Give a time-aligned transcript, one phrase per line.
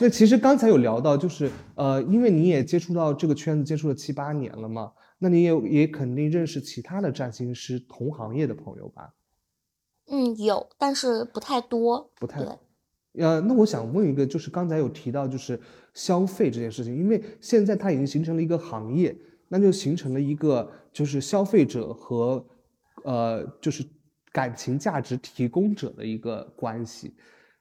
[0.00, 9.14] 那那其实刚才有聊到，就是呃，因为你也接触到这个圈子，接触了七八年了嘛，那你也也肯定认识其他的占星师同行业的朋友吧？
[10.08, 13.22] 嗯，有，但是不太多，不太对。
[13.22, 15.60] 呃，那我想问一个，就是刚才有提到就是
[15.92, 19.14] 消费这件事情，因为现在它已经形成了一个行业，
[19.48, 22.44] 那就形成了一个就是消费者和
[23.04, 23.84] 呃就是
[24.32, 27.14] 感情价值提供者的一个关系。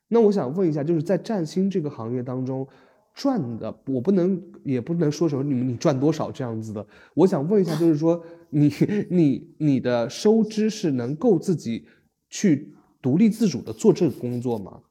[0.09, 2.67] 那我想问一下，就是在占星这个行业当中
[3.13, 6.86] 赚的，我不能也不能说什么你你赚多少这样子的。
[7.13, 8.70] 我想问一下，就是说你
[9.09, 11.86] 你你的收支是能够自己
[12.30, 14.81] 去独立自主的做这个工作吗？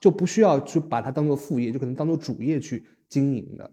[0.00, 3.70] 就不需要去把它当做副业，就可能当做主业去经营的。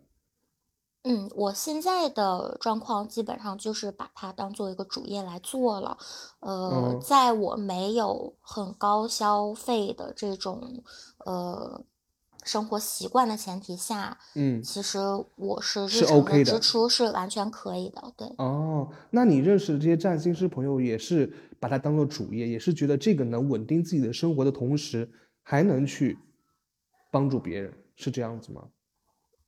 [1.03, 5.97] 嗯，我现在的状况基本上就是把它当做一个主业来做了。
[6.39, 10.83] 呃，在我没有很高消费的这种
[11.25, 11.83] 呃
[12.43, 14.99] 生活习惯的前提下，嗯，其实
[15.35, 18.13] 我是是日常 OK 的支出是完全可以的。
[18.15, 25.11] 对，哦，那你认识的这些占星师朋友也是把它当做主业，也是觉得这个能稳定自己的生活的同时。
[25.45, 26.17] 还能去
[27.11, 28.61] 帮助别人，是这样子吗？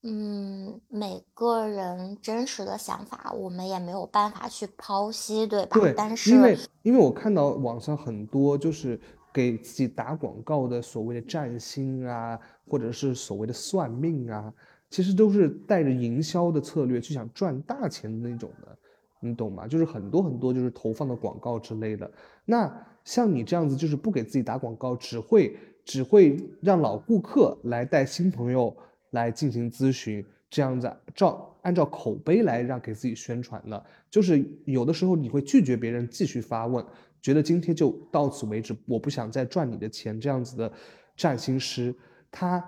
[0.08, 5.80] 嗯，每个人真实的想法，我们也没有办法去剖析，对吧？
[5.80, 9.00] 对，但是因为因为我看到网上很多就是
[9.34, 14.54] 给自己打广告的所谓的占星啊，或者是所谓的算命啊，
[14.92, 18.78] 其实都是带着营销的策略，去想赚大钱的那种的，
[19.20, 19.68] 你懂吗？
[19.68, 22.10] 就是很多很多就是投放的广告之类的。
[22.46, 22.72] 那
[23.04, 25.58] 像你这样子，就是不给自己打广告，只会。
[25.88, 28.76] 只会让老顾客来带新朋友
[29.12, 36.86] 来进行咨询，这样子照按照口碑来让给自己宣传的，就是有的时候你会拒绝别人继续发问，
[37.22, 40.72] 觉得今天就到此为止，我不想再赚你的钱，这样子的
[41.16, 41.96] 占星师，
[42.30, 42.64] 他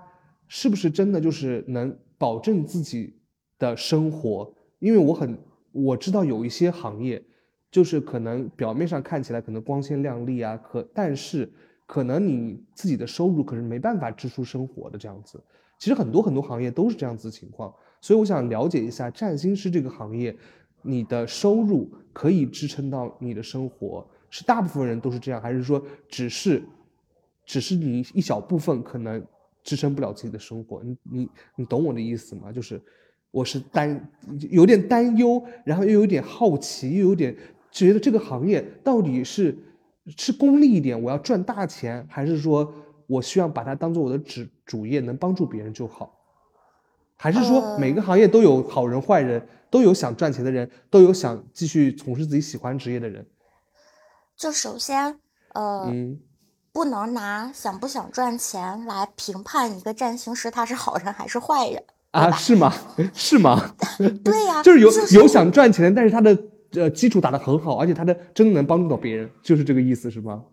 [0.46, 3.14] 是不是真的就是能保证自己
[3.58, 4.54] 的生活？
[4.78, 5.38] 因为我很
[5.72, 7.22] 我知道有一些行业，
[7.70, 11.52] 就是可能表面上看起来可能光鲜亮丽啊，可但是。
[11.88, 15.42] 可能你自己的收入可是没办法支出生活的这样子，
[15.78, 20.36] 其实很多很多行业都是这样子情况，所以我想了解一下占星师这个行业，
[20.82, 26.62] 你的收入可以支撑到你的生活，是大部分人都是这样，还是说只是，
[27.46, 29.24] 只是你一小部分可能
[29.62, 30.82] 支撑不了自己的生活？
[30.82, 32.50] 你你你懂我的意思吗？
[32.50, 32.80] 就是
[33.30, 34.10] 我是担
[34.50, 37.36] 有点担忧，然后又有点好奇，又有点
[37.70, 39.56] 觉得这个行业到底是。
[40.16, 42.72] 是功利一点，我要赚大钱，还是说
[43.08, 46.14] 我希望把它当做我的主主业，能帮助别人就好？
[47.16, 53.26] 还是说每个行业都有好人坏人，都有想赚钱的人，都有想继续从事自己喜欢职业的人？
[54.36, 55.18] 就首先，
[55.54, 55.92] 呃，
[56.70, 61.82] 不能拿想不想赚钱来评判一个占星师他是好人还是坏人
[62.12, 62.30] 啊？
[62.30, 62.72] 是吗？
[63.12, 63.74] 是吗？
[64.22, 66.38] 对呀， 就是有有想赚钱，但是他的。
[66.72, 70.44] 呃，基础打得很好，而且他的真的能帮助到别人，就是这个意思，是吗？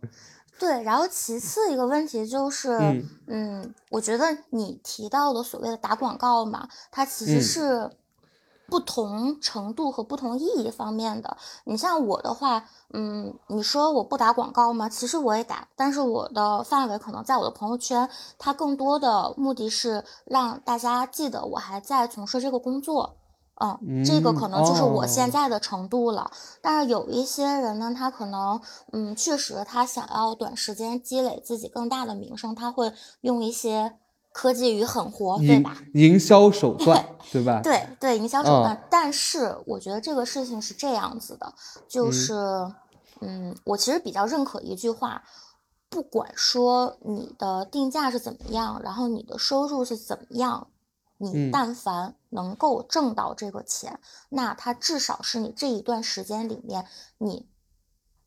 [0.57, 7.91] 对，然后其次一个问题就是，嗯，我觉得你提到的所谓的打广告嘛，它其实是
[8.67, 11.37] 不同程度和不同意义方面的。
[11.65, 14.87] 你像我的话，嗯，你说我不打广告吗？
[14.87, 23.17] 其实我也打，但是我的范围可能在我的朋友圈，它更多的目的是让大家记得我还在从事这个工作。
[23.61, 26.29] 嗯，这个可能就是我现在的程度了。
[26.61, 28.59] 但是有一些人呢，他可能，
[28.91, 33.93] 嗯，确实他想要短时间积累自己更大的名声，他会用一些
[34.33, 35.77] 科技与狠活，对吧？
[35.93, 37.61] 营销手 段，对吧？
[37.63, 38.85] 对对，营销手段。
[38.89, 41.53] 但是我觉得这个事情是这样子的，
[41.87, 42.33] 就是，
[43.21, 45.23] 嗯，我其实比较认可一句话，
[45.89, 50.67] 不管说你的定价是怎么样，然后你的收入是怎么样。
[51.17, 56.85] 你但凡能够挣到这个钱，那它至少是你这一段时间里面
[57.17, 57.47] 你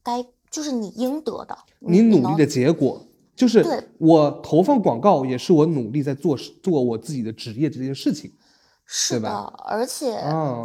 [0.03, 3.03] 该就是你应得的，你努力的结果。
[3.37, 8.33] 就是我投放广告也是我努力在做做我自己的职业这件事情，
[8.85, 9.29] 是的。
[9.31, 10.21] 而且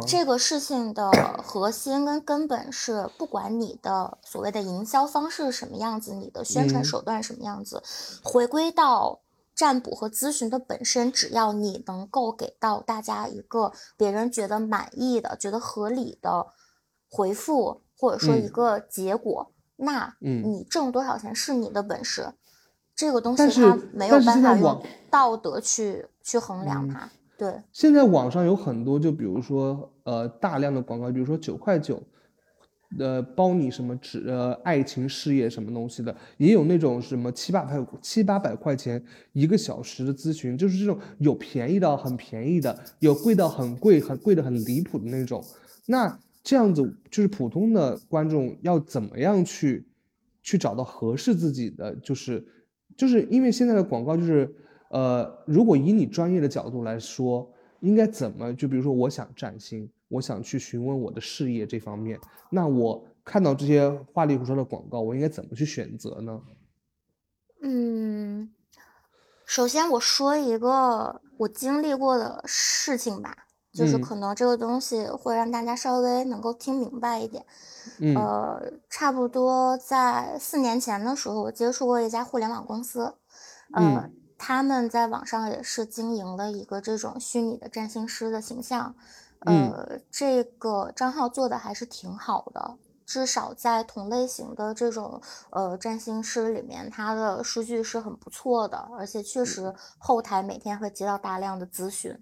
[0.08, 1.08] 这个事情的
[1.40, 7.80] 核心跟根本是，不管你的所谓的营销方式是什么样子，你的宣传手段什么样子，
[8.24, 9.20] 回归到。
[9.54, 16.46] 占卜和咨询的本身，只要你能够给到大家一个别人觉得满意的、觉得合理的
[17.08, 22.32] 回复，或者说一个结果，那你挣多少钱是你的本事。
[22.96, 27.08] 这个东西它没有办法用道德去去衡量它。
[27.36, 32.00] 对，现在网上有很多，就比如说呃大量的广告，比如说九块九
[32.98, 39.02] 呃，包你什么只呃爱情事业什么东西的，也有那种什么七八百七八百块钱
[39.32, 45.44] 一个小时的咨询，就是这种有便宜到很便宜的，有贵到很贵很贵的很离谱的那种。
[45.86, 49.86] 那这样子就是普通的观众要怎么样去
[50.42, 52.46] 去找到合适自己的，就是
[52.96, 54.54] 就是因为现在的广告就是
[54.90, 57.50] 呃，如果以你专业的角度来说，
[57.80, 59.88] 应该怎么就比如说我想占星。
[60.14, 62.20] 我想去询问我的事业这方面，
[62.50, 66.40] 那我看到这些花里胡哨的广告，我应该怎么去选择呢？
[67.62, 68.50] 嗯，
[69.44, 77.44] 首先我说一个我经历过的事情吧，就是可能这个东西会让大家稍微能够听明白一点。
[78.14, 83.14] 呃，差不多在四年前的时候，我接触过一家互联网公司，
[83.72, 88.94] 呃，他们在网上也是经营了一个这种虚拟的占星师的形象。
[89.44, 95.20] 呃，这个账号做的还是挺好的，至少在同类型的这种
[95.50, 102.18] 呃占星师里面，它的数据是很不错的，而且确实后台每天会接到大量的咨询，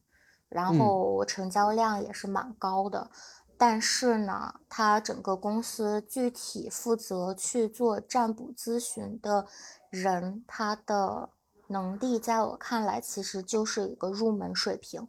[0.48, 3.10] 然后成交量也是蛮高的。
[3.56, 9.46] 但是呢，他整个公司具体负责去做占卜咨询的
[9.88, 11.30] 人，他的
[11.68, 15.06] 能力在我看来其实就是一个入门水平。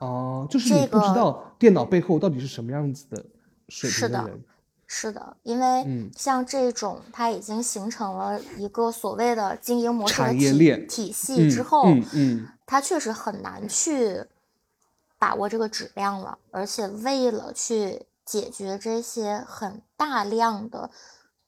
[0.00, 3.24] 哦，就是你不知道电脑背后到底是什么样子的
[3.68, 4.44] 水平的人，
[4.86, 14.24] 是的，因为像这种它已经形成了一个所谓的经营模式的体体系之后，嗯，它确实很难去
[15.18, 20.90] 把握这个质量了，而且为了去解决这些很大量的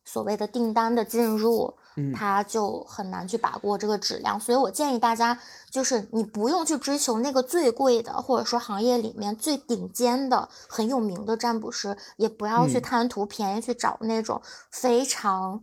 [0.05, 1.75] 所谓的订单的进入。
[2.15, 5.39] 他就很难去把握这个质量，所以我建议大家，
[5.71, 14.41] 就是你不用去追求那个最贵的，或者说行业里面最顶尖的、很有名的占卜师，也不要去贪图便宜去找那种
[14.71, 15.63] 非常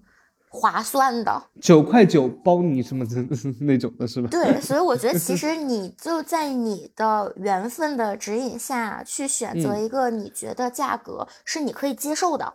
[0.49, 1.43] 划算的。
[1.61, 3.15] 九块九包你什么的
[3.61, 4.29] 那种的是吧？
[4.29, 12.53] 对，所以我觉得其 实你就在你的缘分的指引下去选择一个你觉得价格是你可以接受的。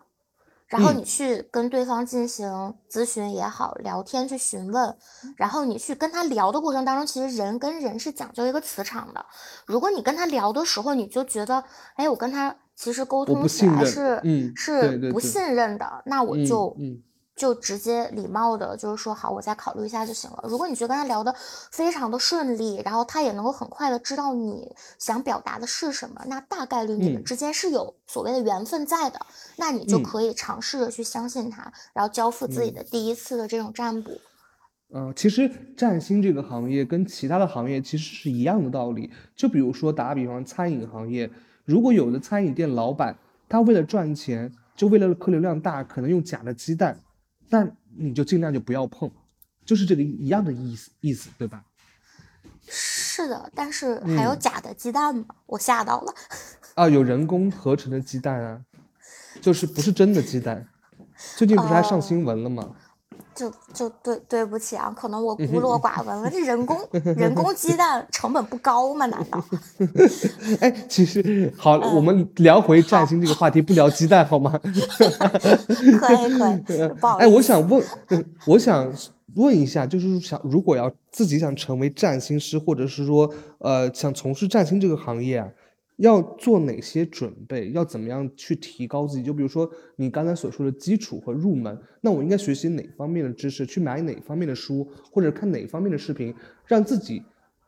[0.69, 4.97] 然后你去跟对方进行咨询也好，聊天去询问，
[5.37, 9.25] 然后你去跟他聊的过程当中，其实人跟人是讲究一个磁场的。
[9.67, 11.63] 如果你跟他聊的时候，你就觉得，
[11.95, 14.21] 哎，我跟他其实沟通起来是
[14.57, 16.77] 是不信任的，那我就。
[17.37, 20.45] 就直接礼貌的，就是说好，我再考虑一下就行了。
[20.49, 21.35] 如果你觉得跟他聊的
[21.73, 29.19] 非常的顺利，然后他也能够很快的知道你想表达的是什么，那大概率你们之间是有所谓的缘分在的。
[29.57, 34.13] 那你就可以尝试着去相信他，然后交付自己的第一次的这种占卜。
[34.93, 39.11] 嗯，其实占星这个行业跟其他的行业其实是一样的道理。
[39.35, 41.29] 就比如说打个比方，餐饮行业，
[41.65, 43.17] 如果有的餐饮店老板
[43.49, 47.01] 他为了赚钱，就为了客流量大，可能用假的鸡蛋。
[47.55, 49.09] 那你就尽量就不要碰，
[49.65, 51.63] 就是这个一样的意思意思，对吧？
[52.67, 55.25] 是的，但是还有假的鸡蛋吗？
[55.47, 56.13] 我吓到了。
[56.75, 58.61] 啊，有人工合成的鸡蛋啊，
[59.41, 60.67] 就是不是真的鸡蛋。
[61.37, 62.75] 最近不是还上新闻了吗？
[63.35, 66.31] 就就对对不起啊，可能我孤陋寡闻了。
[66.31, 66.79] 这人工
[67.17, 69.07] 人工鸡蛋成本不高吗？
[69.07, 69.45] 难道？
[70.61, 74.59] 哎，其实好，我们聊回占星这个话题，不聊鸡蛋好吗？
[74.63, 77.25] 可以可以， 不好意思。
[77.25, 77.85] 哎，我想问，
[78.47, 78.93] 我想
[79.35, 85.49] 问一下，就是想如果要自己想成为占星师，或者是说呃想从事占星这个行业啊。
[85.97, 87.71] 要做哪些准备？
[87.71, 89.23] 要怎么样去提高自己？
[89.23, 93.65] 就比如说你刚才所说的基础和入门，那我应该学习哪方面的知识？
[93.65, 96.35] 去买哪方面的书，或者看哪方面的视频，
[96.67, 97.23] 让自己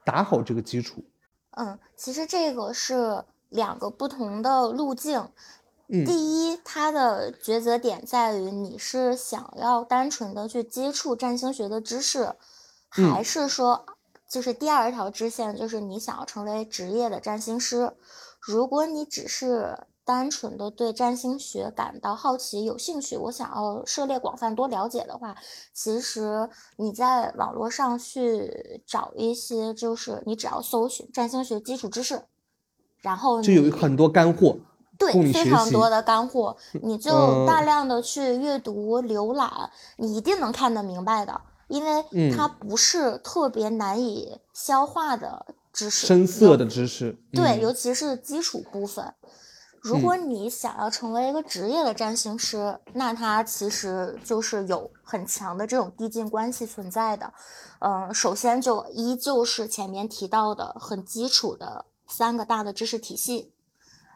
[0.04, 1.04] 打好这个基础？
[1.52, 5.28] 嗯，其实这个是两个不同的路径。
[5.88, 12.34] 嗯，第一，它的抉择点在于你是想要单纯的去接触占星学的知识，
[12.88, 13.86] 还是说？
[14.28, 17.92] 就是第二条支线，就是你想要成为职业的占星师。
[18.40, 25.36] 如果你只是单纯的对占星学感到好奇、有兴趣，我想要涉猎广泛、多了解的话，
[25.72, 32.22] 其实你在网络上去找一些，就是你只要搜寻占星学基础知识，
[33.00, 34.56] 然后就有很多干货，
[34.96, 41.40] 对，非常多的干货，你就大量的去阅读、浏览，你一定能看得明白的。
[41.68, 49.14] 因为它不是特别难以消化的知识，深色的知识，对，尤其是基础部分。
[49.82, 57.32] 如果你想要成为一个职业的占星师，那它其实就是有很强的这种递进关系存在的。
[57.78, 63.52] 嗯，首先就依旧是前面提到的很基础的三个大的知识体系，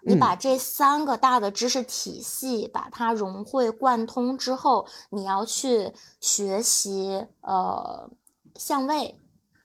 [0.02, 8.11] 你把这三个大的知识体系把它融会贯通之后，你要去学习呃
[8.57, 9.19] 相位，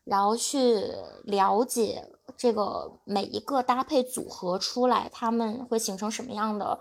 [0.03, 0.91] 然后去
[1.23, 6.79] 了解这个每一个搭配组合出来，他们会形成什么样的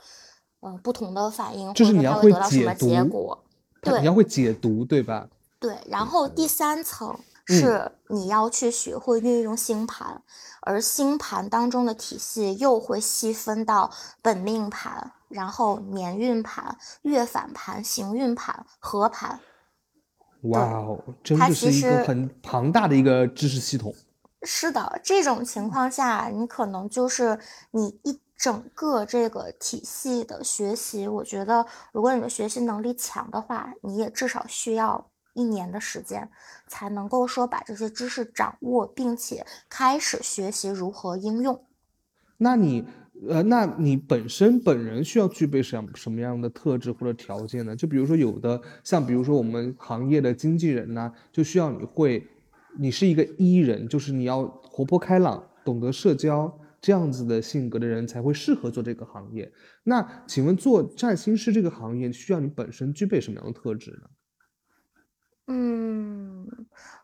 [0.61, 3.39] 呃不同的反应，就是你要会解读，
[3.81, 5.29] 对，你要会解读，对吧？
[5.61, 7.17] 对，然后第三层。
[7.47, 10.23] 是你要去学会运用星盘，
[10.63, 13.91] 而星盘当中的体系又会细分到
[14.23, 19.41] 本命盘，然后年运盘、月反盘、行运盘、合盘。
[20.45, 23.95] 哇哦，真的是一个很庞大的一个知识系统。
[24.43, 27.39] 是的，这种情况下，你可能就是
[27.71, 35.11] 你一整个这个体系的学习，我觉得如果你的学习能力强的话，你也至少需要。
[35.35, 36.29] 一年的时间
[36.67, 41.65] 才能够说把这些知识掌握，并且开始学习如何应用。
[42.39, 42.85] 那你
[43.29, 47.75] 呃，那你本身本人需要具备什什么样的特质或者条件呢？
[47.77, 52.27] 就比如说有的像比如说我们行业的经纪人呢，就需要你会，
[52.77, 59.51] 你是一个 E 人，就是你要活泼开朗，懂得社交这样子的性格的人才会适合做这个行业。
[59.85, 64.09] 那请问做占星师这个行业需要你本身具备什么样的特质呢？
[65.47, 66.49] 嗯，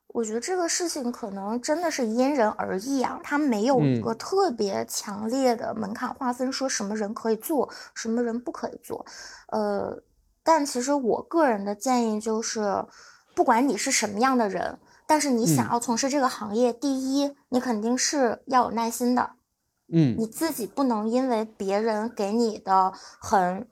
[0.09, 9.05] 我觉得这个事情可能真的是因人而异啊，它没有一个特别强烈的门槛划分，说什么人可以做，什么人不可以做。
[9.49, 10.03] 呃，
[10.43, 12.85] 但其实我个人的建议就是，
[13.35, 19.33] 不管你是什么样的人，但是你想要从事这个行业，第一，你肯定是要有耐心的。
[19.93, 23.69] 嗯，你自己不能因为别人给你的很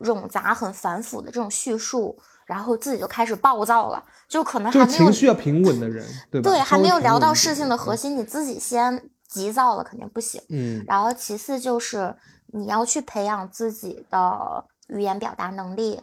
[0.00, 2.18] 冗杂、很繁复的这种叙述。
[2.48, 6.50] 然后自己就开始暴躁了，就可能还没有情绪要平稳的人，对吧？
[6.50, 10.40] 对，还没有聊到事情的核心，你自己先急躁了肯定不行。
[10.48, 16.00] 嗯，然后其次就是你要去培养自己的语言表达能力。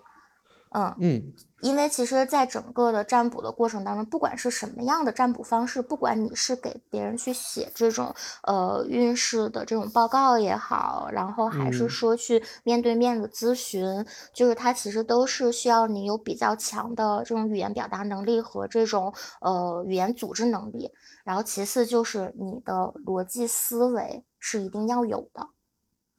[0.69, 1.33] 嗯嗯，
[1.65, 20.91] 因为其实，在整个的占卜的过程当中，不管是什么样的占卜方式，不管你是给别人去写这种呃运势的这种报告也好，然后还是说去面对面的咨询，就是它其实都是需要你有比较强的这种语言表达能力和这种呃语言组织能力。
[21.23, 25.47] 然后其次就是你的逻辑思维是一定要有的。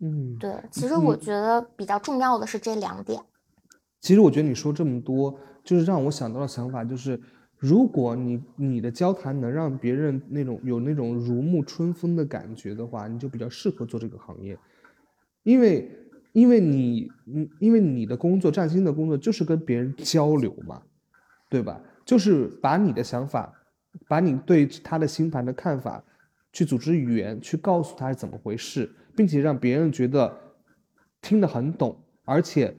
[0.00, 3.22] 嗯，对，其实我觉得比较重要的是这两点。
[4.00, 7.20] 其实我觉得你说这么多，就是让我想到的想法，就是
[7.58, 14.56] 如果你你的交谈能让别人那种有那种如沐春风的感觉的话，你就比较适合做这个行业，
[15.42, 15.90] 因为
[16.32, 20.82] 因为你嗯因为你的工作占星的工作就是跟别人交流嘛，
[21.50, 21.80] 对吧？
[22.04, 23.52] 就是把你的想法，
[24.06, 26.04] 把你对他的星盘的看法，
[26.52, 30.32] 去组织语言，去告诉他是怎么回事，并且让别人觉得
[31.22, 32.72] 听得很懂，而且。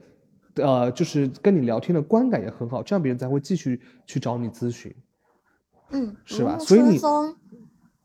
[0.62, 4.94] 呃，就是跟你聊天的观感也很好，这样别人才会继续去找你咨询，
[5.90, 6.58] 嗯，是吧？
[6.58, 7.00] 所以你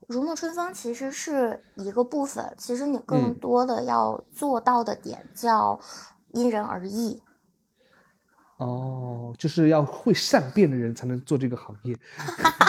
[0.07, 5.79] 如沐春风其实是一个部分，其实你更多的要做到的点叫
[6.31, 7.22] 因人而异。
[8.57, 11.98] 哦，就是要会善变的人才能做这个行业，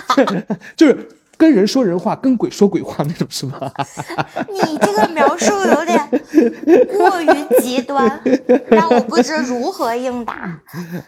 [0.76, 1.08] 就是。
[1.44, 3.70] 跟人说人话，跟鬼说鬼话那种是吗？
[4.48, 6.00] 你这个描述有点
[6.88, 8.18] 过于极端，
[8.70, 10.58] 让我不知如何应答。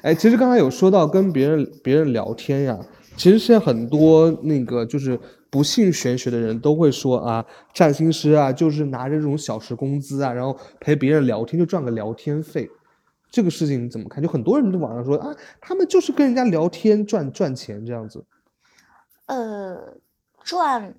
[0.03, 2.79] 哎，其实刚才有说到跟别人别人聊天呀，
[3.17, 12.69] 其实现在很多那个就是不信玄学的人都会说啊，占星师啊，就是拿着这种小时工资啊，然后陪别人聊天就赚个聊天费。
[13.31, 14.23] 这个事情你怎么看？
[14.23, 18.23] 就很多人都网上说啊，他们就是跟人家聊天赚赚钱这样子。
[19.29, 19.97] 呃。
[20.47, 20.95] 赚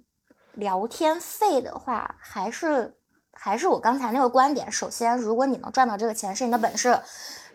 [0.55, 2.93] 聊天费的话，还是
[3.31, 4.69] 还是我刚才那个观点。
[4.69, 6.99] 首先，如果你能赚到这个钱，是你的本事。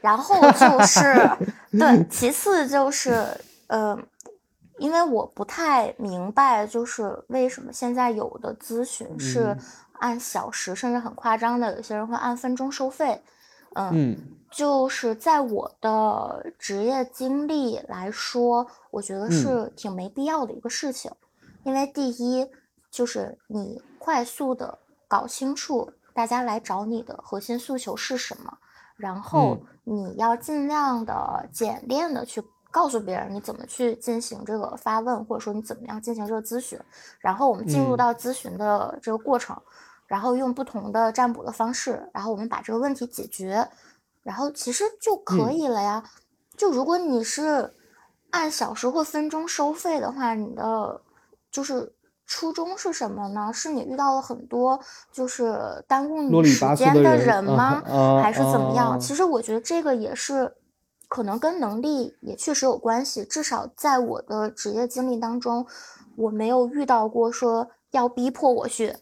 [0.00, 1.30] 然后就是
[1.78, 3.24] 对，其次就是，
[3.68, 3.96] 呃，
[4.78, 9.56] 因为我不太明白，就是为什么现在有的咨询是
[10.00, 13.22] 按小时，甚至很夸张的，有些人会按分钟收费。
[13.74, 14.16] 嗯，
[14.50, 21.12] 就是在我的职业经历来说，我觉得是挺没必要的一个事情。
[21.64, 22.48] 因为第一，
[22.90, 24.78] 就是你快速的
[25.08, 28.58] 搞清楚大家来找你的核心诉求是什么，
[28.96, 36.78] 然后你要尽量的简练的去告诉别人你怎么去进行这个发问，或者说你怎么样进行这个咨询，
[37.20, 39.56] 然后我们进入到咨询的这个过程，
[40.06, 43.68] 然后用不同的占卜的方式，然后我们把这个问题解决，
[44.22, 46.02] 然后其实就可以了呀。
[46.56, 47.72] 就如果你是
[48.30, 51.00] 按小时或分钟收费的话，你的。
[51.52, 51.92] 就是
[52.26, 53.52] 初衷是什么呢？
[53.52, 54.80] 是你遇到了很多
[55.12, 57.82] 就是耽误你时间的人吗？
[58.22, 58.98] 还是怎么样？
[58.98, 60.54] 其实我觉得这个也是
[61.08, 63.22] 可能跟能力也确实有关系。
[63.22, 65.66] 至少在我的职业经历当中，
[66.16, 68.96] 我没有遇到过说要逼迫我去。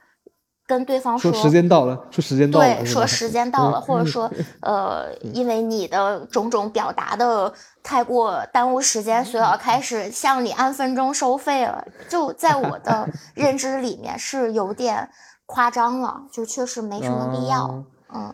[0.71, 4.31] 跟对方说时间到了，说时间到了，对，说时间到了，或者说，
[4.63, 11.85] 呃，因为你的种种表达的太过耽误时间，所以要开始向你按分钟收费了。
[12.09, 15.11] 就在我的 认知里面是有点
[15.45, 17.85] 夸张了，就确实没什么必要。
[18.15, 18.33] 嗯，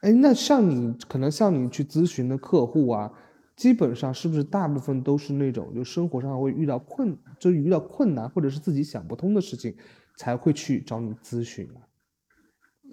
[0.00, 3.12] 哎，那像你可能像你去咨询的客户啊，
[3.56, 9.76] 基本上是不是大部分都是那种就生活上会遇到困，就遇到困难或者是自己想不通的事情？
[10.16, 11.80] 才会去找你咨询啊，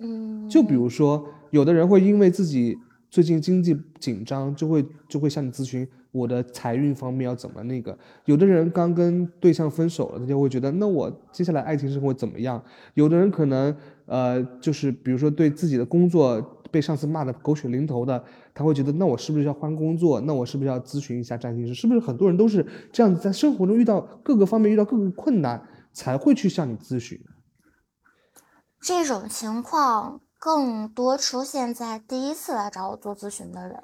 [0.01, 2.77] 嗯，就比如说，有的人会因为自己
[3.09, 7.97] 最近经济紧张，就会就会向你咨询我的财运方面要怎么那个。
[8.25, 12.63] 有的人刚跟对象分手了，他就会觉得那我接下来爱情生活怎么样？
[12.93, 18.23] 有的人可能呃，就是比如说对自己的工作被上司骂的狗血淋头的，
[18.53, 20.21] 他会觉得那我是不是要换工作？
[20.21, 21.73] 那我是不是要咨询一下占星师？
[21.73, 25.61] 是不是很多人都是这样子，在生活中遇到各个方面遇到各个困难？
[25.99, 27.21] 才会去向你咨询。
[28.79, 33.83] 这种情况更多出现在第一次来找我做咨询的人，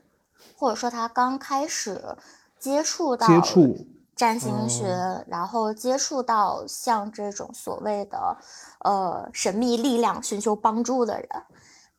[0.56, 2.16] 或者说他刚开始
[2.58, 8.38] 接触到接触占星学，然后接触到像这种所谓的
[8.86, 11.28] 呃神秘力量寻求帮助的人。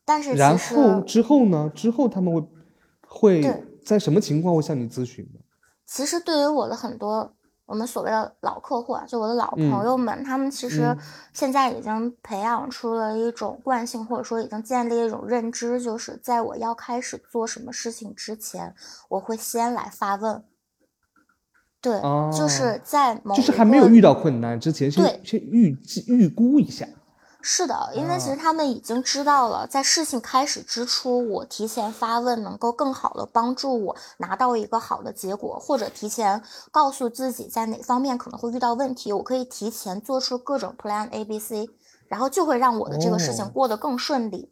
[0.03, 1.71] 但是然后之后呢？
[1.75, 2.49] 之后他们会
[3.07, 5.39] 会在什么情况会向你咨询呢？
[5.85, 7.35] 其实对于我的很多。
[7.67, 10.97] 我们所谓的老客户啊，就我的老朋友们，他们其实
[11.33, 18.73] 现在已经培养出了一种惯性，或者说已经建立一种认知，就是在我要开始做什么事情之前，
[19.09, 20.43] 我会先来发问。
[21.81, 22.01] 对，
[22.35, 26.87] 就是在某就是还没有遇到困难之前，先先预计预估一下。
[27.39, 41.69] 是的，因为其实他们已经知道了，在事情开始之初，我提前发问能够更好的帮助我拿到一个好的结果，或者提前告诉自己在哪方面可能会遇到问题，我可以提前做出各种 plan A、B、C，
[42.07, 44.51] 然后就会让我的这个事情过得更顺利，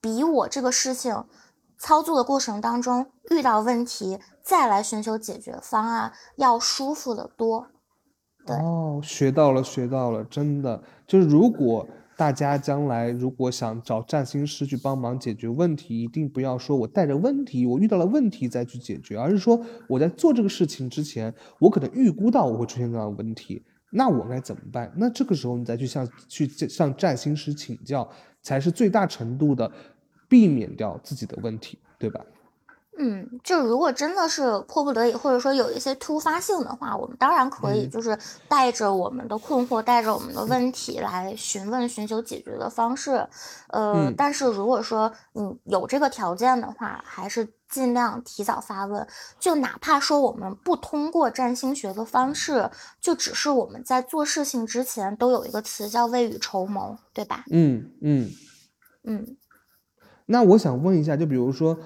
[0.00, 1.24] 比我这个事情
[1.78, 7.68] 操作的过程当中遇到问题再来寻求解决方案要舒服的多。
[8.44, 11.86] 对，哦，学到了，学到了，真的就是如果。
[12.16, 24.92] 大家将来如果想找占星师去帮忙解决问题，一定不要说我带着问题，我遇到了问题再去解决，而是说我在做这个事情之前，我可能预估到我会出现这样的问题，那我该怎么办？
[24.96, 28.08] 那这个时候你再去向去向占星师请教，
[28.42, 29.70] 才是最大程度的
[30.28, 32.24] 避免掉自己的问题，对吧？
[32.96, 43.26] 嗯，就如果真的是迫不得已，或者说有一些突发性的话，我们当然可以就是带着我们的困惑，带着我们的问题来询问、寻求解决的方式。
[43.70, 49.04] 呃，但是如果说你有这个条件的话，还是尽量提早发问。
[49.40, 57.44] 就哪怕说我们不通过占星学的方式，就只是我们在做事情之前都有一个词叫未雨绸缪，对吧？
[57.50, 58.30] 嗯嗯
[59.02, 59.36] 嗯。
[60.26, 61.76] 那我想问一下，就比如说。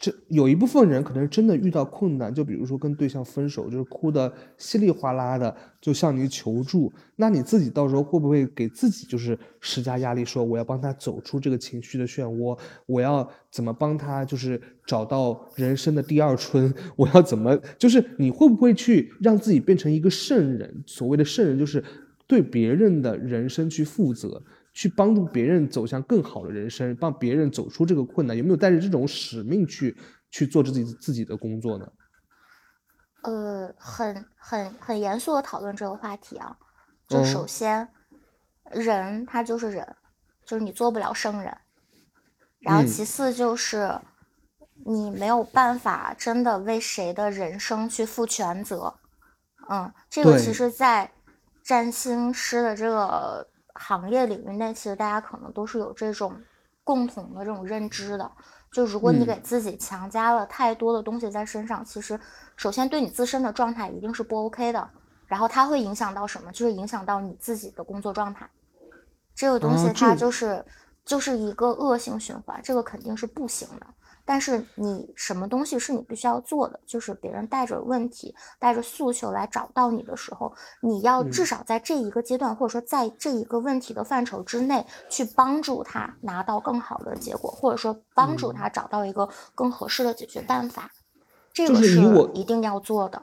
[0.00, 6.90] 这有一部分人可能真的遇到困难，就比如说跟对象分手，就是哭的稀里哗啦的，就向你求助。
[7.16, 16.72] 那你自己到时候会不会给自己就是施加压力，说我要帮他走出这个情绪的漩涡，我要怎么帮他就是找到人生的第二春？
[16.96, 20.82] 我要怎么就是你会不会去让自己变成一个圣人？
[20.86, 21.84] 所谓的圣人就是
[22.26, 24.42] 对别人的人生去负责。
[24.80, 29.94] 去帮助别人走向更好的人生，帮别人走出这个困难，有没有带着这种使命去
[30.30, 31.86] 去做自己自己的工作呢？
[33.24, 36.56] 呃，很很很严肃的讨论这个话题啊。
[37.06, 37.86] 就首先，
[38.70, 39.96] 人他就是人，
[40.46, 41.54] 就是你做不了圣人。
[42.60, 43.94] 然后其次就是
[44.86, 48.94] 你没有办法真的为谁的人生去负全责。
[49.68, 51.12] 嗯，这个其实，在
[51.62, 53.46] 占星师的这个。
[53.74, 56.40] 行业领域内，其实大家可能都是有这种
[56.84, 58.30] 共同的这种认知的。
[58.72, 62.18] 就如果你给自己强加了太多的东西在身上，其实
[62.56, 64.90] 首先对你自身的状态一定是不 OK 的。
[65.26, 66.50] 然后它会影响到什么？
[66.50, 68.48] 就是影响到你自己的工作状态。
[69.34, 70.64] 这个东西它就是
[71.04, 73.86] 就是一个恶性循环，这个肯定是不行的。
[74.30, 76.78] 但是你什么东西是你必须要做的？
[76.86, 90.92] 就是别人带着问题、带着诉求来找到你的时候，你要至少在这一个阶段，或者说在这一个问题的范畴之内，去帮助他拿到更好的结果，或者说帮助他找到一个更合适的解决办法。
[91.52, 93.20] 这个是我一定要做的。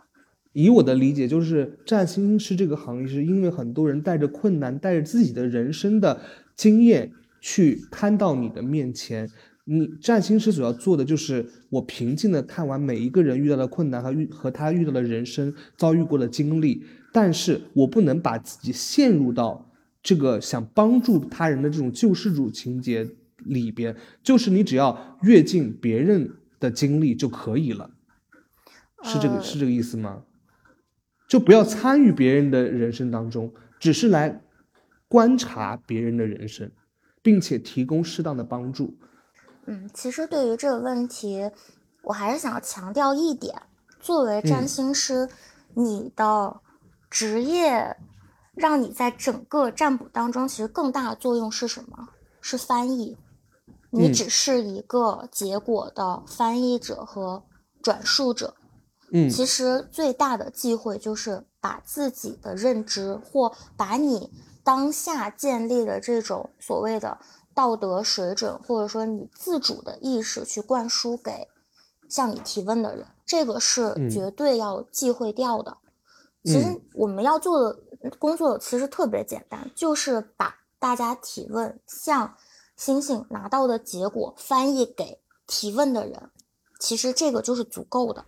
[0.52, 6.20] 以我的理解，就是占星师这个行业，是因为很多人带着困难，带着自己的人生的
[6.58, 9.30] 经验去摊到你的面前。
[9.70, 19.70] 你占星师所要做的就是，我平静的看完每一个人遇到的困难和遇和他遇到的人生遭遇过的经历，但是我不能把自己陷入到
[20.02, 23.06] 这个想帮助他人的这种救世主情节
[23.40, 23.94] 里边。
[24.24, 27.92] 就是你只要阅尽别人的经历就可以了，
[29.04, 30.24] 是这个是这个意思吗？
[31.28, 34.42] 就不要参与别人的人生当中，只是来
[35.10, 36.72] 观察别人的人生，
[37.22, 38.98] 并且提供适当的帮助。
[39.68, 41.52] 嗯，其实对于这个问题，
[42.02, 43.62] 我还是想要强调一点：
[44.00, 45.30] 作为占星师，
[45.76, 46.62] 你的
[47.10, 47.96] 职业
[48.56, 52.08] 让你在整个占卜当中，其实更大的作用是什么？
[52.42, 53.18] 是翻译。
[53.90, 57.44] 你只是一个结果的翻译者和
[57.82, 58.56] 转述者。
[59.12, 64.32] 嗯，其实最大的忌讳就是把自己的认知或把你
[64.64, 67.18] 当下建立的这种所谓的
[67.58, 71.48] 道德水准，或者说你自主的意识去灌输给
[72.08, 75.76] 向你提问的人，这个是绝对要忌讳掉的。
[76.44, 77.80] 其实我们要做的
[78.20, 82.36] 工作其实特别简单，就是把大家提问向
[82.76, 86.30] 星星拿到的结果翻译给提问的人，
[86.80, 88.24] 其实这个就是足够的。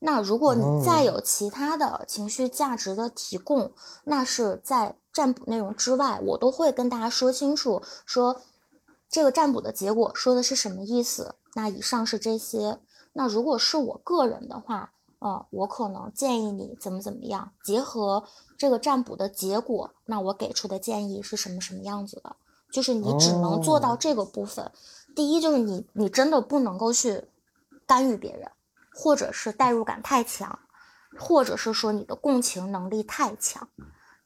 [0.00, 3.72] 那如果你再有其他的情绪价值的提供，
[4.04, 8.40] 那是在占卜内容之外，我都会跟大家说清楚，说
[9.08, 11.34] 这个占卜的结果说的是什么意思。
[11.54, 12.78] 那以上是这些。
[13.12, 18.24] 那如果是我个人的话，呃，我可能建议你怎么怎么样，结合
[18.56, 22.36] 这个占卜的结果，那我给出的建议是什么什么样子的？
[22.70, 24.70] 就是你只能做到这个部分。
[25.16, 27.24] 第一就是你，你真的不能够去
[27.86, 28.50] 干预别人。
[29.00, 30.58] 或者是代入感太强，
[31.20, 33.68] 或者是说你的共情能力太强，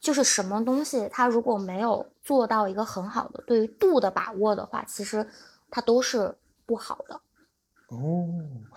[0.03, 5.27] 就是什么东西它如果没有做到一个很好的对于度的把握的话，其实
[5.71, 6.35] 它都是
[6.67, 7.15] 不好的。
[7.88, 8.29] 哦，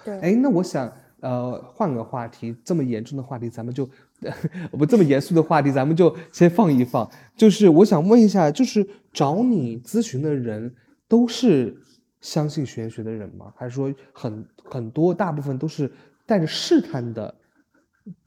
[0.06, 3.90] 对，哎，那我想呃换个话题，这么严重的话题咱们就
[4.72, 7.10] 不这么严肃的话题咱们就先放一放。
[7.36, 10.74] 就是我想问一下，就是找你咨询的人
[11.10, 11.82] 都是。
[12.22, 13.54] 相信玄学的人吗？
[13.56, 15.92] 还是说很很多大部分都是
[16.26, 17.36] 带着试探的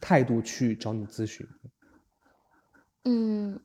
[0.00, 1.44] 态度去找你咨询？
[3.10, 3.58] 嗯，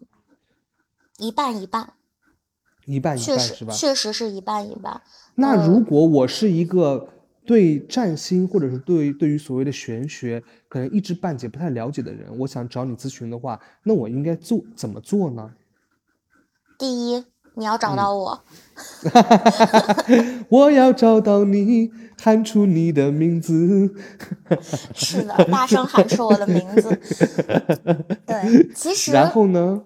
[1.17, 1.93] 一半一半，
[2.85, 3.73] 一半一半是吧？
[3.73, 5.01] 确实是一半一半。
[5.35, 7.09] 那如果我是一个
[7.45, 15.53] 对占星或者是对对于所谓的玄学可能一知半解、不太了解的人，我想找你咨询的话，那我应该做怎么做呢？
[16.79, 17.25] 第一。
[17.55, 18.43] 你要找到我，
[20.49, 23.93] 我要找到你，喊出你的名字。
[24.93, 26.99] 是的，大声喊出我的名字。
[28.25, 29.83] 对，其实然后呢？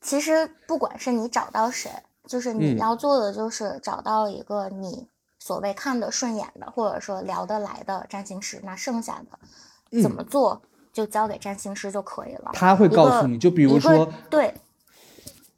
[0.00, 1.90] 其实不管是你找到谁，
[2.26, 5.08] 就是你要做的，就是找到一个你
[5.40, 8.60] 所谓看得顺眼的，或者说聊得来的占星师。
[8.62, 12.52] 那剩下的怎么做，就交给占星师就可以了。
[12.52, 14.54] 他会告诉你就比如说对。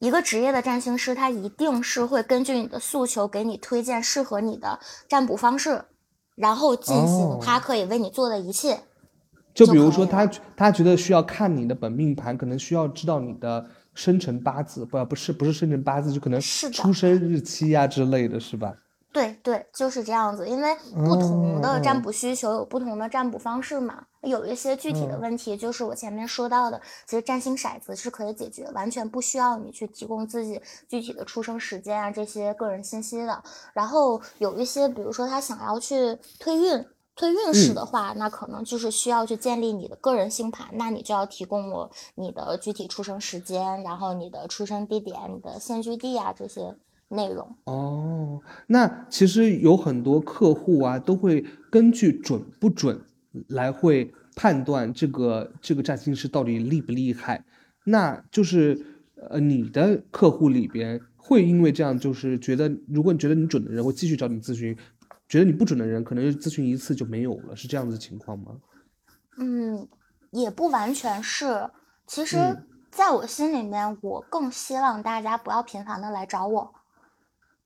[0.00, 5.84] 一个职业的占星师，他一定是会根据你的诉求给你推荐适合你的占卜方式，
[6.34, 8.80] 然后进行他可以为你做的一切。
[9.52, 18.72] 就比如说，他他觉得需要看你的本命盘，可能需要知道你的生辰八字，不不是不是生辰八字，就可能出生日期啊之类的是吧？
[19.12, 24.04] 对对，就是这样子，因为不同的占卜需求有不同的占卜方式嘛。
[24.20, 33.42] 有一些具体的问题，就是我前面说到的，其实占星骰子是可以解决，完全不需要你去提供自己具体的出生时间啊这些个人信息的。
[33.72, 46.76] 然后有一些，比如说他想要去推运、推运势的话，那可能就是需要去建立你的个人星盘，那你就要提供我你的具体出生时间，然后你的出生地点、你的现居地啊这些。
[47.10, 53.00] 内容哦，那其实有很多客户啊，都会根据准不准
[53.48, 57.44] 来会判断这个这个占星师到底厉不厉害。
[57.84, 58.78] 那就是
[59.28, 64.76] 呃，你的客户里边会因为这样，就是觉得如果你觉得你准的人会继续找你咨询，
[65.28, 68.52] 觉得你不准的人可能就咨询一次就没有了，是这样子情况吗？
[69.38, 69.88] 嗯，
[70.30, 71.68] 也不完全是。
[72.06, 72.36] 其实，
[72.90, 76.74] 在我心里面，我更希望大家不要频繁的来找我。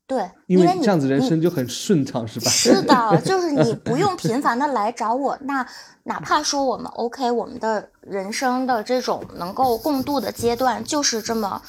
[0.07, 2.51] 对，因为这样子人生就很顺畅，是吧？
[2.51, 5.67] 是的，就 是你不用频繁的来找我，那
[6.03, 11.61] 哪怕说我们 OK，我们的人生的这种能够共度的阶段就是这么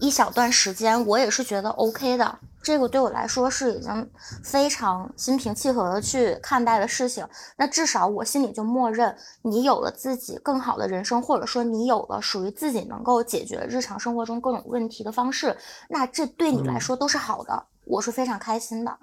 [0.00, 2.38] 一小段时间，我也是觉得 OK 的。
[2.62, 4.10] 这个对我来说是已经
[4.42, 7.28] 非常心平气和的去看待的事情。
[7.58, 15.54] 那至少我心里就默认，你有了自己更好的人生，或者说你有了属于自己能够解决日常生活中各种问题的方式，
[15.90, 18.98] 那这对你来说都是好的，我是非常开心的。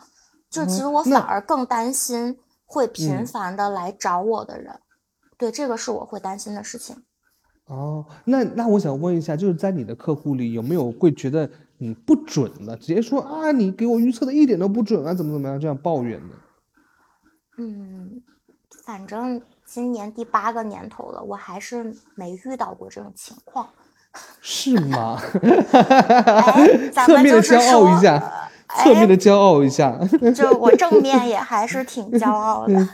[0.49, 4.79] 就其实我反而更担心会频繁的来找我的人，
[5.37, 7.03] 对这个是我会担心的事情。
[7.67, 16.35] 哦，那那我想问一下，就是在你的客户里有没有会觉得你不准的，直接说啊，你给我预测的一点都不准啊，怎么怎么样这样抱怨的？
[17.57, 18.21] 嗯，
[18.83, 23.69] 反正今年第八个年头了，我还是没遇到过这种情况。
[24.41, 25.17] 是吗？
[27.05, 28.40] 侧面的骄傲一下。
[28.77, 29.99] 侧面的骄傲一下，
[30.35, 32.87] 就我正面也还是挺骄傲的。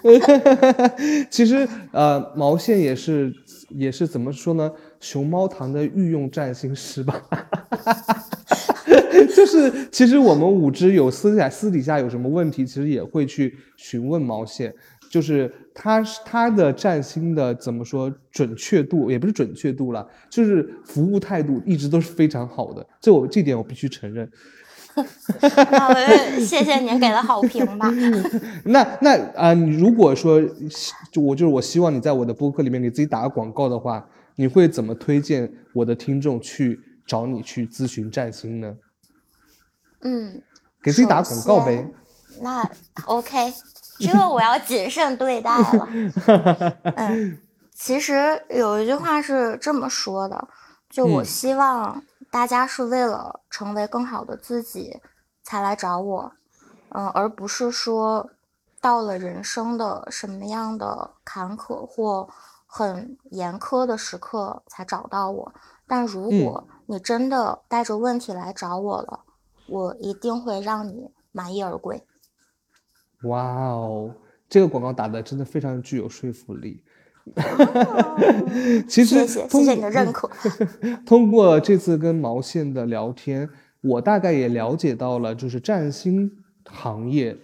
[1.30, 3.32] 其实，呃，毛线也是，
[3.70, 4.72] 也是怎么说呢？
[5.00, 7.22] 熊猫堂的御用占星师吧。
[9.36, 14.74] 就是，其实我们五只有私下私底下有什么问题，其实也会去询问毛线。
[15.10, 22.86] 就是他他的占星的怎么说准确度，也不是准确度了，就是服务态度一直都是非常好的。
[23.00, 24.30] 这我这点我必须承认。
[25.80, 25.94] 好，
[26.40, 27.88] 谢谢您给的好评吧。
[28.66, 30.42] 那那啊，你如果说，
[31.12, 34.04] 就我就是我希望你在我的播客里面给自己打个广告的话，
[34.36, 38.76] 你会怎么推荐我的听众去找你去咨询占星呢？
[40.02, 40.42] 嗯，
[40.82, 41.88] 给自己打广告呗。
[42.42, 42.70] 那
[43.06, 43.54] OK，
[44.00, 45.90] 这个我要谨慎对待了。
[46.96, 47.38] 嗯，
[47.76, 50.48] 其实有一句话是这么说的，
[50.90, 52.04] 就我希望。
[52.38, 55.02] 大家是为了成为更好的自己
[55.42, 56.32] 才来找我，
[56.90, 58.30] 嗯，而不是说
[58.80, 62.30] 到了人生的什么样的坎坷或
[62.68, 65.52] 很严苛的时刻才找到我。
[65.88, 69.22] 但如果你真的带着问题来找我了，
[69.68, 72.06] 我一定会让你满意而归。
[73.24, 74.14] 哇哦，
[74.48, 76.84] 这个广告打的真的非常具有说服力。
[78.88, 80.30] 其实，谢谢谢谢你的认可。
[81.06, 83.50] 通过这次跟毛线的聊天，
[83.82, 86.32] 我大概也了解到了，就是占星
[86.66, 87.38] 行业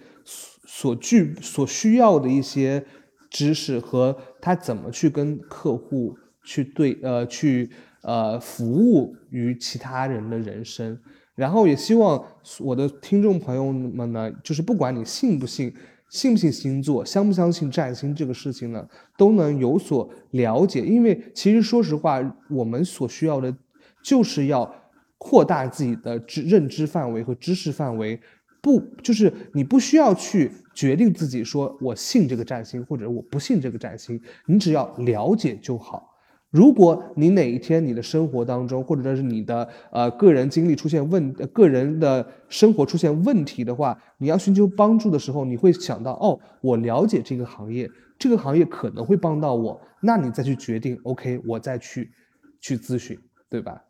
[0.66, 2.84] 所具所需要的一些
[3.30, 7.70] 知识和他怎么去跟客户去对呃去
[8.02, 10.98] 呃服务于其他人的人生。
[11.34, 12.24] 然后也希望
[12.60, 15.74] 我的听众朋友们呢，就是不管你信不信。
[16.14, 20.80] 信不信星座，相不相信占星这个事情呢，都能有所了解。
[20.80, 23.52] 因为其实说实话，我们所需要的，
[24.00, 24.72] 就是要
[25.18, 28.20] 扩大自己的知认知范围和知识范围。
[28.62, 36.13] 不，就是你不需要去决定自己说我信这个占星，或者我不信这个占星，你只要了解就好。
[36.54, 52.12] 如果你哪一天你的生活当中，或者说是你的呃个人经历出现问，个人的生活出现问题的话，你要寻求帮助的时候，你会想到哦，我了解这个行业，这个行业可能会帮到我，那你再去决定，OK，我再去
[52.60, 53.18] 去咨询，
[53.50, 53.82] 对吧？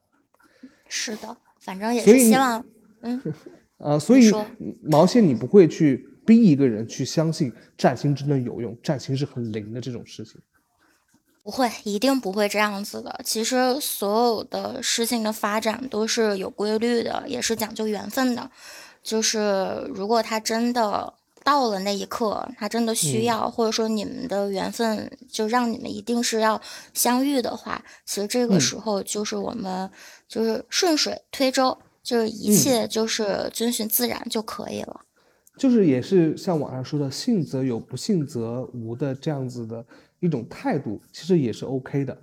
[0.89, 2.65] 是的，反正也是希望，
[3.03, 3.21] 嗯，
[3.77, 4.33] 呃，所以
[4.83, 10.41] 毛线你不会去逼一个人去相信占星真的有用，占星是很灵的这种事情。
[11.45, 13.21] 不会，一定不会这样子的。
[13.23, 18.51] 其实所有的事情的发展都是有规律的，也是讲究缘分的。
[19.03, 21.13] 就是如果他真的
[21.45, 26.59] 到了那一刻，他真的需要，或者说你们的缘分就让你们一定是要
[26.95, 29.91] 相遇的话，其实这个时候就是我们
[30.27, 35.03] 就是顺水推舟，就是一切就是遵循自然就可以了。
[35.59, 39.85] 就是也是像网上说的“信则有，不信则无”的这样子的。
[40.25, 42.17] 一种态度其实也是 OK 的，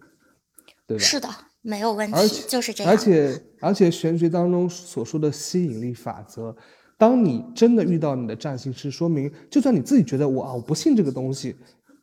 [0.88, 1.04] 对吧？
[1.04, 1.30] 是的，
[1.62, 2.92] 没有问题，就是这样。
[2.92, 6.56] 而且而且玄学当中所说的吸引力法则，
[6.98, 11.56] 当你真的遇到你的占星师，说明就算你自己觉得我啊我不信这个东西，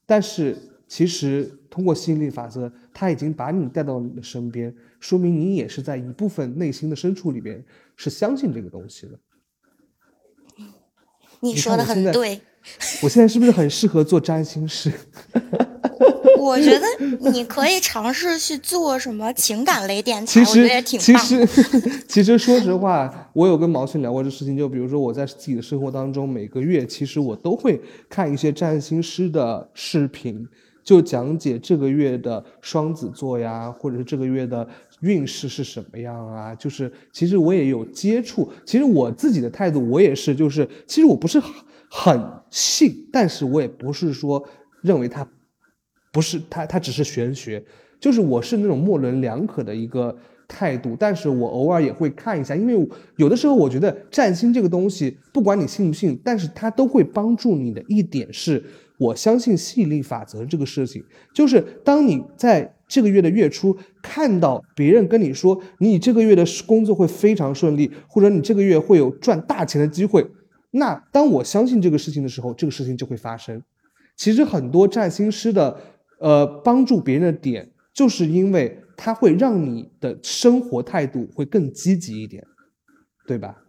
[0.07, 0.57] 但是
[0.87, 7.65] 其实通过吸引力法则，他已经把你带到你的身边，说明你也是在一部分内心的深处里边
[7.97, 9.19] 是相信这个东西的。
[11.41, 12.41] 你说的很对，
[13.03, 14.93] 我现在是不是很适合做占星师？
[16.39, 16.87] 我觉得
[17.31, 21.23] 你可以尝试去做什么情感类电台，我觉得也挺棒。
[21.23, 24.57] 其实，其实说实话，我有跟毛信聊过这事情。
[24.57, 30.47] 就比如说，我在自己的生活当中，每个月其实我都会看一些占星师的视频，
[30.85, 34.67] 就讲解这个月的双子座呀，或者是这个月的
[35.01, 36.55] 运势是什么样啊。
[36.55, 38.51] 就是其实我也有接触。
[38.65, 41.41] 其实我自己的态度，我也是，就是其实我不是
[41.91, 44.43] 很信，但是我也不是说
[44.83, 45.27] 认为他。
[46.13, 47.63] 不是他，他只是玄学，
[48.01, 50.17] 就是我是那种模棱两可的一个
[50.47, 58.65] 态度，但是我偶尔也会看一下，因为有的时候我觉得占星这个东西，不管你信不信，但是它都会帮助你的一点是，
[58.99, 70.27] 我相信吸引力法则这个事情，就是当你在这个月的月初看到别人跟你说你这个月的工作会非常顺利，或者你这个月会有赚大钱的机会，
[70.71, 73.63] 那当我相信这个事情的时候，这个事情就会发生。
[74.17, 75.79] 其实很多占星师的，
[76.21, 82.45] 呃，帮助别人的点，就是因为它会让你的生活态度会更积极一点，
[83.27, 83.65] 对吧？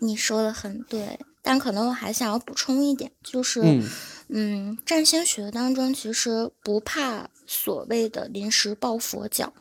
[0.00, 3.60] 你说的很对，但可能我还想要补充一点，就是，
[4.28, 9.52] 嗯，占星学当中其实不怕所谓的临时抱佛脚，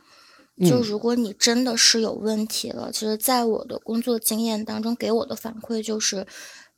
[0.66, 6.26] 就如果你真的是有问题了，其实在我的工作经验当中给我的反馈就是。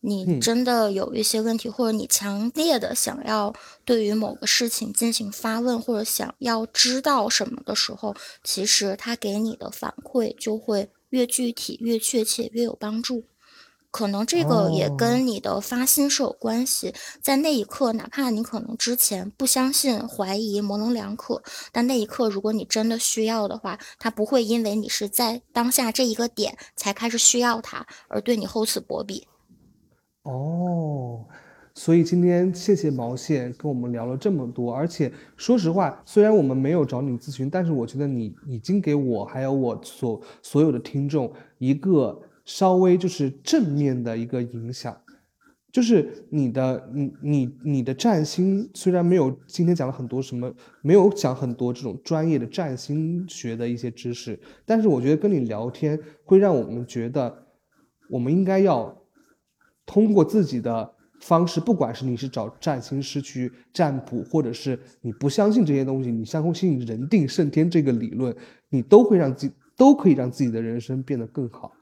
[0.02, 3.54] 你真的有一些问题，或者你强烈的想要
[3.86, 13.24] 对于某个事情进行发问，或者想要知道什么的时候，其实他给你的反馈就会越具体、越确切、越有帮助。
[13.92, 16.96] 可能这个也跟你的发心是有关系。
[17.22, 29.28] 在那一刻，哪怕你可能之前不相信、怀疑、模棱两可，但那一刻，如果你真的需要的话，他不会因为你是在当下这一个点才开始需要他，而对你厚此薄彼。
[30.24, 31.26] 哦，
[31.74, 44.96] 所以今天谢谢毛线跟我们聊了这么多，而且说实话，虽然我们没有找你咨询，但是我觉得你已经给我还有我所所有的听众一个稍微就是正面的一个影响，
[45.72, 50.54] 就是你的你你你的占星虽然没有今天讲了很多什么，
[50.84, 57.48] 没有讲很多这种专业的占星学的一些知识，但是我觉得跟你聊天会让我们觉得
[58.08, 59.01] 我们应该要。
[59.86, 60.90] 通过自己的
[61.20, 68.36] 方式，不管是你是找占星师去占卜，或者是你不相信这些东西，你相信人定胜天这个理论，
[68.70, 71.74] 你都会让自己都可以让自己的人生变得更好。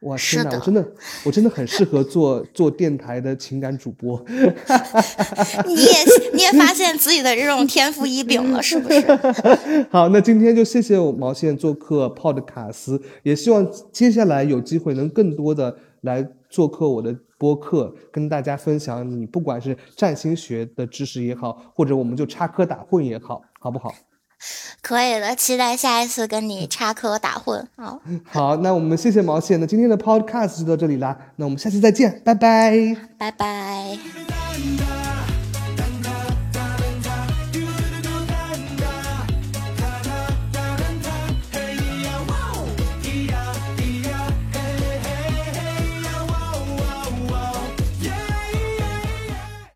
[0.00, 0.92] 哇，天哪，我真的
[1.24, 4.22] 我真的很适合做 做电台的情感主播。
[4.28, 5.92] 你也
[6.34, 9.00] 你也发现自己的这种天赋异禀了，是不是？
[9.90, 16.28] 好，那今天就谢谢我毛线做客泡的卡斯，也希望接下来有机会能更多的来。
[16.56, 23.94] 做客我的播客，跟大家分享你不管是占星学的知识也好，或者我们就插科打诨也好，好不好？
[24.80, 27.62] 可以的，期待下一次跟你插科打诨。
[27.76, 34.95] 好， 好，那我们谢谢毛线，那今天的 podcast 就到这里啦，那我们下期再见，拜拜，拜拜。